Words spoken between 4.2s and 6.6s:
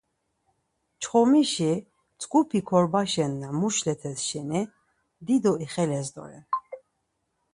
şeni dido ixeles doren.